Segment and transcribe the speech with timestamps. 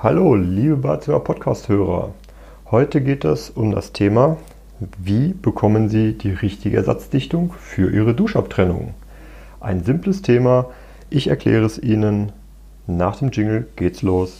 [0.00, 2.10] Hallo, liebe Badezimmer Podcast-Hörer.
[2.70, 4.36] Heute geht es um das Thema,
[4.96, 8.94] wie bekommen Sie die richtige Ersatzdichtung für Ihre Duschabtrennung?
[9.58, 10.66] Ein simples Thema.
[11.10, 12.30] Ich erkläre es Ihnen.
[12.86, 14.38] Nach dem Jingle geht's los.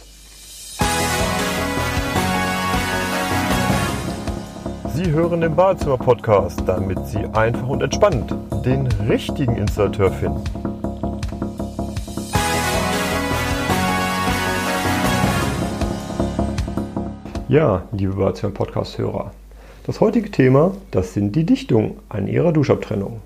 [4.93, 8.33] Sie hören den Badezimmer Podcast, damit Sie einfach und entspannt
[8.63, 10.88] den richtigen Installateur finden.
[17.49, 19.31] Ja, liebe Badezimmer Podcast-Hörer,
[19.87, 23.21] das heutige Thema, das sind die Dichtungen an Ihrer Duschabtrennung.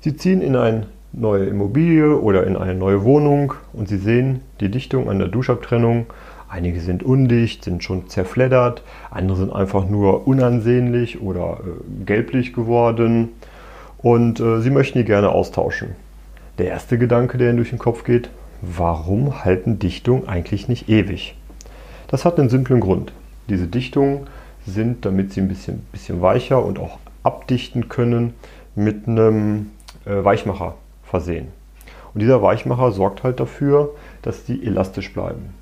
[0.00, 4.70] Sie ziehen in eine neue Immobilie oder in eine neue Wohnung und Sie sehen die
[4.70, 6.06] Dichtung an der Duschabtrennung.
[6.48, 13.28] Einige sind undicht, sind schon zerfleddert, andere sind einfach nur unansehnlich oder äh, gelblich geworden
[13.98, 15.88] und äh, Sie möchten die gerne austauschen.
[16.56, 18.30] Der erste Gedanke, der Ihnen durch den Kopf geht,
[18.62, 21.36] warum halten Dichtungen eigentlich nicht ewig?
[22.08, 23.12] Das hat einen simplen Grund.
[23.48, 24.26] Diese Dichtungen
[24.66, 28.34] sind, damit sie ein bisschen, bisschen weicher und auch abdichten können,
[28.74, 29.70] mit einem
[30.06, 31.48] äh, Weichmacher versehen.
[32.14, 33.90] Und dieser Weichmacher sorgt halt dafür,
[34.22, 35.54] dass die elastisch bleiben.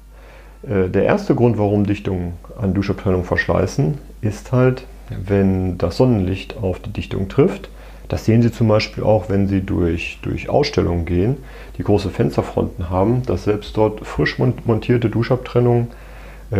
[0.62, 6.78] Äh, der erste Grund, warum Dichtungen an Duschabtrennung verschleißen, ist halt, wenn das Sonnenlicht auf
[6.80, 7.69] die Dichtung trifft.
[8.08, 11.36] Das sehen Sie zum Beispiel auch, wenn Sie durch, durch Ausstellungen gehen,
[11.78, 15.88] die große Fensterfronten haben, dass selbst dort frisch montierte Duschabtrennungen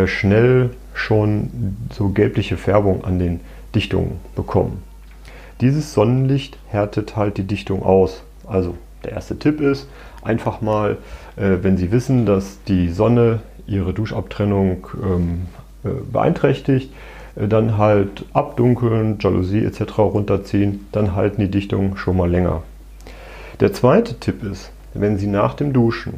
[0.05, 3.39] schnell schon so gelbliche Färbung an den
[3.75, 4.83] Dichtungen bekommen.
[5.61, 8.23] Dieses Sonnenlicht härtet halt die Dichtung aus.
[8.47, 9.87] Also der erste Tipp ist
[10.23, 10.97] einfach mal,
[11.35, 15.41] äh, wenn Sie wissen, dass die Sonne Ihre Duschabtrennung ähm,
[15.83, 16.91] äh, beeinträchtigt,
[17.35, 19.99] dann halt abdunkeln, Jalousie etc.
[19.99, 22.63] runterziehen, dann halten die Dichtungen schon mal länger.
[23.61, 26.15] Der zweite Tipp ist, wenn Sie nach dem Duschen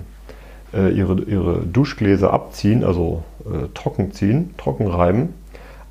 [0.74, 5.34] äh, ihre, ihre Duschgläser abziehen, also äh, trocken ziehen, trocken reiben,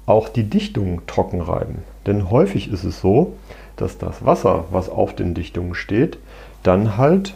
[0.06, 1.78] auch die Dichtung trocken reiben.
[2.06, 3.34] Denn häufig ist es so,
[3.76, 6.18] dass das Wasser, was auf den Dichtungen steht,
[6.62, 7.34] dann halt,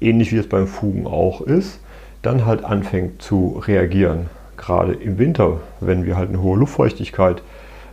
[0.00, 1.80] ähnlich wie es beim Fugen auch ist,
[2.22, 4.26] dann halt anfängt zu reagieren.
[4.56, 7.42] Gerade im Winter, wenn wir halt eine hohe Luftfeuchtigkeit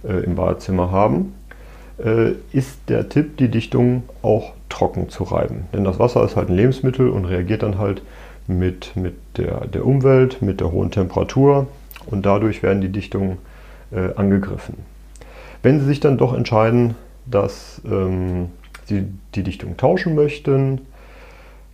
[0.04, 1.34] äh, im Badezimmer haben,
[2.04, 5.68] äh, ist der Tipp, die Dichtung auch trocken zu reiben.
[5.74, 8.02] Denn das Wasser ist halt ein Lebensmittel und reagiert dann halt
[8.48, 11.68] mit, mit der, der Umwelt, mit der hohen Temperatur
[12.06, 13.38] und dadurch werden die Dichtungen
[13.92, 14.76] äh, angegriffen.
[15.62, 18.50] Wenn Sie sich dann doch entscheiden, dass ähm,
[18.86, 20.82] Sie die Dichtung tauschen möchten,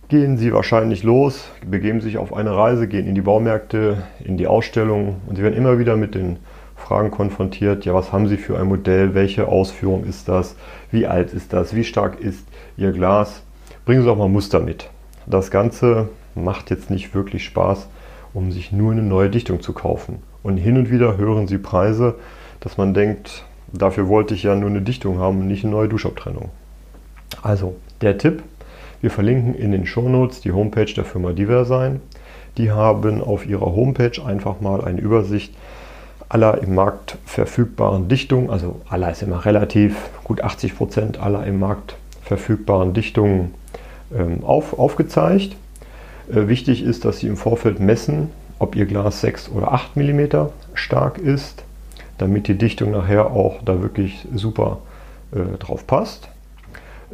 [0.08, 4.46] gehen Sie wahrscheinlich los, begeben sich auf eine Reise, gehen in die Baumärkte, in die
[4.46, 6.38] Ausstellungen und Sie werden immer wieder mit den
[6.76, 10.56] Fragen konfrontiert, ja, was haben Sie für ein Modell, welche Ausführung ist das,
[10.90, 12.46] wie alt ist das, wie stark ist
[12.76, 13.42] Ihr Glas.
[13.86, 14.90] Bringen Sie auch mal Muster mit.
[15.26, 17.88] Das Ganze macht jetzt nicht wirklich Spaß,
[18.32, 20.22] um sich nur eine neue Dichtung zu kaufen.
[20.42, 22.16] Und hin und wieder hören Sie Preise,
[22.60, 25.88] dass man denkt, dafür wollte ich ja nur eine Dichtung haben und nicht eine neue
[25.88, 26.50] Duschabtrennung.
[27.42, 28.42] Also, der Tipp,
[29.00, 32.00] wir verlinken in den Shownotes die Homepage der Firma Diversign.
[32.56, 35.54] Die haben auf ihrer Homepage einfach mal eine Übersicht
[36.28, 41.58] aller im Markt verfügbaren Dichtungen, also aller ist immer relativ, gut 80 Prozent aller im
[41.60, 43.54] Markt verfügbaren Dichtungen
[44.16, 45.56] ähm, auf, aufgezeigt.
[46.30, 50.48] Äh, wichtig ist, dass Sie im Vorfeld messen, ob Ihr Glas 6 oder 8 mm
[50.74, 51.64] stark ist,
[52.18, 54.78] damit die Dichtung nachher auch da wirklich super
[55.32, 56.28] äh, drauf passt.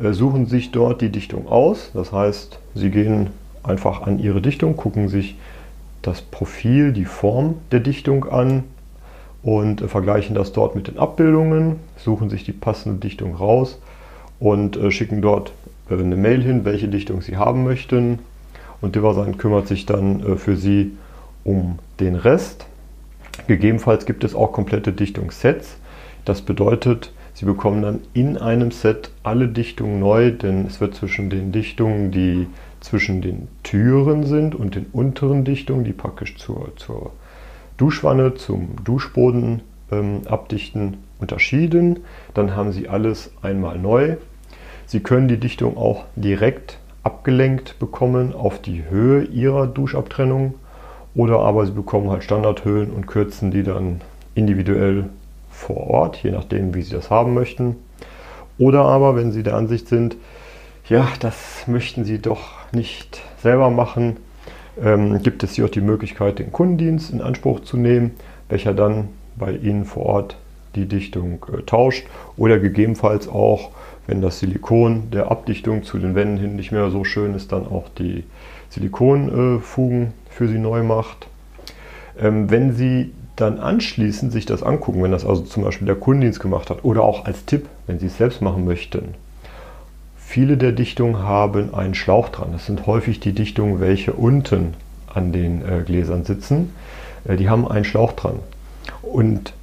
[0.00, 3.30] Äh, suchen sich dort die Dichtung aus, das heißt, Sie gehen
[3.62, 5.36] einfach an Ihre Dichtung, gucken sich
[6.02, 8.64] das Profil, die Form der Dichtung an
[9.42, 13.80] und äh, vergleichen das dort mit den Abbildungen, suchen sich die passende Dichtung raus
[14.38, 15.52] und äh, schicken dort
[15.90, 18.20] äh, eine Mail hin, welche Dichtung Sie haben möchten
[18.80, 20.96] und Diversign kümmert sich dann äh, für Sie
[21.44, 22.66] um den Rest.
[23.46, 25.76] Gegebenenfalls gibt es auch komplette Dichtungssets.
[26.24, 31.30] Das bedeutet, Sie bekommen dann in einem Set alle Dichtungen neu, denn es wird zwischen
[31.30, 32.46] den Dichtungen, die
[32.80, 37.12] zwischen den Türen sind und den unteren Dichtungen, die praktisch zur, zur
[37.76, 42.00] Duschwanne, zum Duschboden ähm, abdichten, unterschieden.
[42.34, 44.16] Dann haben Sie alles einmal neu.
[44.86, 50.54] Sie können die Dichtung auch direkt abgelenkt bekommen auf die Höhe ihrer Duschabtrennung
[51.14, 54.00] oder aber sie bekommen halt Standardhöhen und kürzen die dann
[54.34, 55.08] individuell
[55.50, 57.76] vor Ort, je nachdem, wie sie das haben möchten.
[58.58, 60.16] Oder aber, wenn sie der Ansicht sind,
[60.88, 64.16] ja, das möchten sie doch nicht selber machen,
[64.82, 68.12] ähm, gibt es hier auch die Möglichkeit, den Kundendienst in Anspruch zu nehmen,
[68.48, 70.36] welcher dann bei Ihnen vor Ort
[70.74, 72.06] die Dichtung äh, tauscht
[72.36, 73.70] oder gegebenenfalls auch
[74.10, 77.64] wenn das Silikon der Abdichtung zu den Wänden hin nicht mehr so schön ist, dann
[77.66, 78.24] auch die
[78.68, 81.28] Silikonfugen für sie neu macht.
[82.18, 86.40] Ähm, wenn Sie dann anschließend sich das angucken, wenn das also zum Beispiel der Kundendienst
[86.40, 89.14] gemacht hat oder auch als Tipp, wenn Sie es selbst machen möchten.
[90.16, 92.48] Viele der Dichtungen haben einen Schlauch dran.
[92.52, 94.74] Das sind häufig die Dichtungen, welche unten
[95.12, 96.74] an den äh, Gläsern sitzen.
[97.24, 98.40] Äh, die haben einen Schlauch dran.
[99.02, 99.54] Und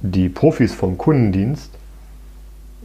[0.00, 1.70] die Profis vom Kundendienst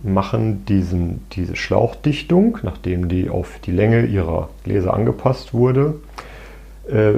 [0.03, 5.95] machen diesen, diese Schlauchdichtung, nachdem die auf die Länge ihrer Gläser angepasst wurde,
[6.89, 7.13] äh,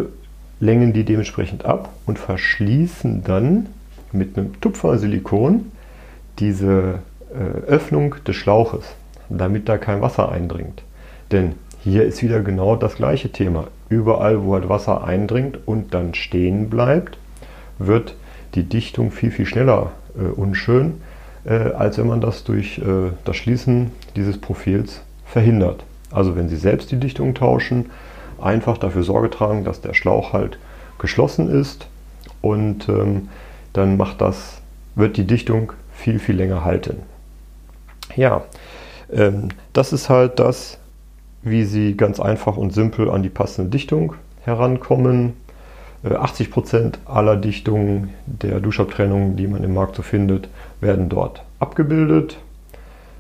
[0.59, 3.68] längen die dementsprechend ab und verschließen dann
[4.12, 5.71] mit einem Tupfersilikon
[6.39, 7.00] diese
[7.33, 8.86] äh, Öffnung des Schlauches,
[9.30, 10.83] damit da kein Wasser eindringt.
[11.31, 11.53] Denn
[11.83, 13.68] hier ist wieder genau das gleiche Thema.
[13.89, 17.18] Überall, wo halt Wasser eindringt und dann stehen bleibt,
[17.80, 18.15] wird
[18.56, 21.02] die Dichtung viel, viel schneller äh, unschön,
[21.46, 25.84] äh, als wenn man das durch äh, das Schließen dieses Profils verhindert.
[26.12, 27.92] Also wenn Sie selbst die Dichtung tauschen,
[28.42, 30.57] einfach dafür Sorge tragen, dass der Schlauch halt
[31.00, 31.88] geschlossen ist
[32.42, 33.30] und ähm,
[33.74, 34.62] dann macht das,
[34.96, 36.98] wird die Dichtung viel, viel länger halten.
[38.16, 38.44] Ja,
[39.12, 40.78] ähm, das ist halt das,
[41.42, 45.34] wie Sie ganz einfach und simpel an die passende Dichtung herankommen.
[46.06, 50.50] 80% äh, Prozent aller Dichtungen der Duschabtrennungen, die man im Markt so findet,
[50.81, 52.38] werden dort abgebildet.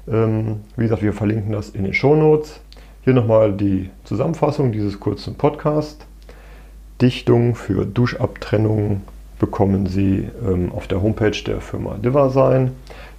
[0.07, 2.59] Ähm, wie gesagt, wir verlinken das in den Show Notes.
[3.03, 6.05] Hier nochmal die Zusammenfassung dieses kurzen Podcasts.
[7.01, 9.01] Dichtung für Duschabtrennung
[9.39, 12.71] bekommen Sie ähm, auf der Homepage der Firma Divasign.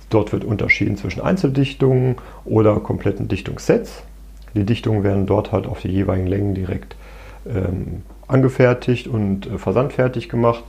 [0.08, 4.02] Dort wird unterschieden zwischen Einzeldichtungen oder kompletten Dichtungssets.
[4.54, 6.96] Die Dichtungen werden dort halt auf die jeweiligen Längen direkt
[7.46, 10.64] ähm, angefertigt und äh, versandfertig gemacht.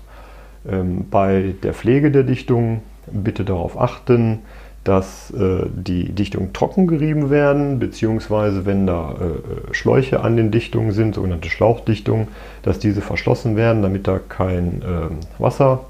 [0.70, 2.82] Ähm, bei der Pflege der Dichtung
[3.12, 4.40] bitte darauf achten,
[4.84, 10.94] dass äh, die Dichtungen trocken gerieben werden, beziehungsweise wenn da äh, Schläuche an den Dichtungen
[10.94, 12.30] sind, sogenannte Schlauchdichtungen,
[12.64, 15.82] dass diese verschlossen werden, damit da kein äh, Wasser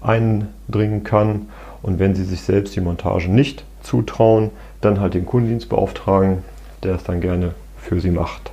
[0.00, 1.48] eindringen kann.
[1.82, 4.50] Und wenn Sie sich selbst die Montage nicht zutrauen,
[4.80, 6.38] dann halt den Kundendienst beauftragen,
[6.82, 8.52] der es dann gerne für Sie macht.